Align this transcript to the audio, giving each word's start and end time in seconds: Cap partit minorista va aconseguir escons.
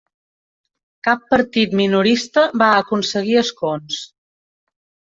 Cap 1.07 1.27
partit 1.35 1.77
minorista 1.81 2.47
va 2.63 2.71
aconseguir 2.81 3.39
escons. 3.47 4.05